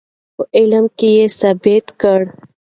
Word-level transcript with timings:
په 0.35 0.43
عمل 0.57 0.85
کې 0.97 1.09
یې 1.17 1.25
ثابته 1.39 1.93
کړو. 2.01 2.27